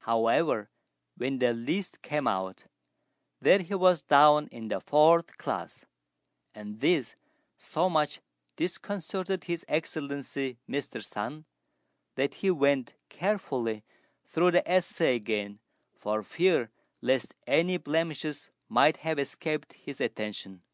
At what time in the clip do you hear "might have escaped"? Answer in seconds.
18.68-19.72